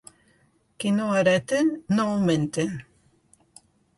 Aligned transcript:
Qui 0.83 0.93
no 0.95 1.09
hereta, 1.17 1.59
no 1.99 2.07
augmenta. 2.15 2.65